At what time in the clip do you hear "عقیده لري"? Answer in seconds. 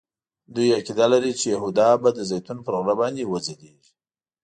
0.77-1.31